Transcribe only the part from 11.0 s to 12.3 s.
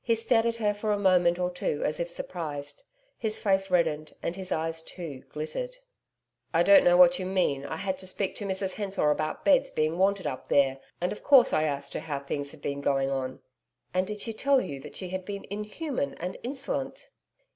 and of course I asked her how